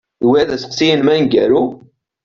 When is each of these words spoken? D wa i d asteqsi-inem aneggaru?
D 0.21 0.23
wa 0.27 0.35
i 0.41 0.43
d 0.47 0.49
asteqsi-inem 0.55 1.09
aneggaru? 1.13 1.63